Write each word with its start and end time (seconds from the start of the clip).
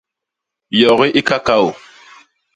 Yogi 0.79 1.07
i 1.19 1.21
kakaô. 1.27 1.67